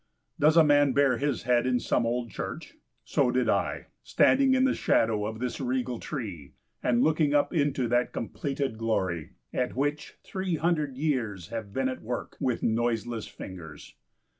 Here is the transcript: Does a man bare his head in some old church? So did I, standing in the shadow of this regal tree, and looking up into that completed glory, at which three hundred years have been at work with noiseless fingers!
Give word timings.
Does 0.39 0.57
a 0.57 0.63
man 0.63 0.93
bare 0.93 1.19
his 1.19 1.43
head 1.43 1.67
in 1.67 1.79
some 1.79 2.07
old 2.07 2.31
church? 2.31 2.73
So 3.05 3.29
did 3.29 3.47
I, 3.47 3.85
standing 4.01 4.55
in 4.55 4.63
the 4.63 4.73
shadow 4.73 5.27
of 5.27 5.37
this 5.37 5.61
regal 5.61 5.99
tree, 5.99 6.53
and 6.81 7.03
looking 7.03 7.35
up 7.35 7.53
into 7.53 7.87
that 7.89 8.11
completed 8.11 8.79
glory, 8.79 9.33
at 9.53 9.75
which 9.75 10.15
three 10.23 10.55
hundred 10.55 10.97
years 10.97 11.49
have 11.49 11.71
been 11.71 11.87
at 11.87 12.01
work 12.01 12.35
with 12.39 12.63
noiseless 12.63 13.27
fingers! 13.27 13.93